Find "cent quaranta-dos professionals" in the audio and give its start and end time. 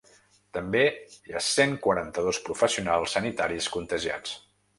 1.47-3.15